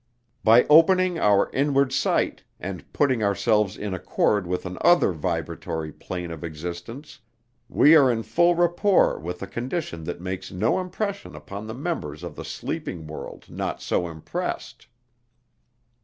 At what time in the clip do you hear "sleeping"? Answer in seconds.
12.43-13.05